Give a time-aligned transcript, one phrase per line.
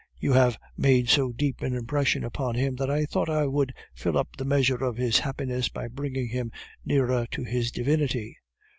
[0.19, 4.17] You have made so deep an impression upon him, that I thought I would fill
[4.17, 6.51] up the measure of his happiness by bringing him
[6.83, 8.39] nearer to his divinity."